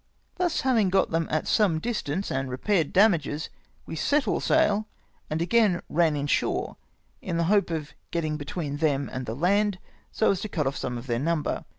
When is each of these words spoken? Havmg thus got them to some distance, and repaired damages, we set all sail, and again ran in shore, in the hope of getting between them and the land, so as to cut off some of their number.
Havmg 0.35 0.37
thus 0.37 0.89
got 0.91 1.11
them 1.11 1.27
to 1.27 1.45
some 1.45 1.77
distance, 1.77 2.31
and 2.31 2.49
repaired 2.49 2.91
damages, 2.91 3.49
we 3.85 3.95
set 3.95 4.27
all 4.27 4.39
sail, 4.39 4.87
and 5.29 5.43
again 5.43 5.79
ran 5.89 6.15
in 6.15 6.25
shore, 6.25 6.75
in 7.21 7.37
the 7.37 7.43
hope 7.53 7.69
of 7.69 7.93
getting 8.09 8.35
between 8.35 8.77
them 8.77 9.07
and 9.13 9.27
the 9.27 9.35
land, 9.35 9.77
so 10.11 10.31
as 10.31 10.41
to 10.41 10.49
cut 10.49 10.65
off 10.65 10.75
some 10.75 10.97
of 10.97 11.05
their 11.05 11.19
number. 11.19 11.65